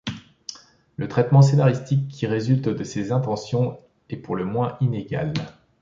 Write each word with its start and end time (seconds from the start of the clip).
Le 0.97 1.07
traitement 1.07 1.43
scénaristique 1.43 2.07
qui 2.07 2.25
résulte 2.25 2.69
de 2.69 2.83
ces 2.83 3.11
intentions 3.11 3.79
est 4.09 4.17
pour 4.17 4.35
le 4.35 4.45
moins 4.45 4.75
inégal. 4.81 5.31